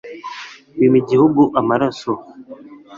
wima 0.77 0.97
igihugu 1.03 1.41
amaraso 1.59 2.11